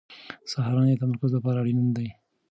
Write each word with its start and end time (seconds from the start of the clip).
سهارنۍ 0.51 0.93
د 0.95 0.99
تمرکز 1.01 1.31
لپاره 1.37 1.57
اړینه 1.61 1.83
ده. 1.95 2.07